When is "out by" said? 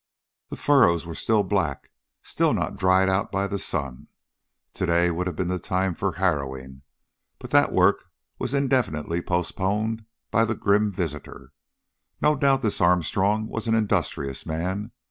3.07-3.45